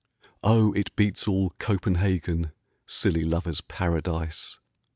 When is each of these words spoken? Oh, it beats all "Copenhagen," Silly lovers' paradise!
Oh, 0.43 0.73
it 0.73 0.95
beats 0.95 1.27
all 1.27 1.51
"Copenhagen," 1.59 2.53
Silly 2.87 3.23
lovers' 3.23 3.61
paradise! 3.61 4.57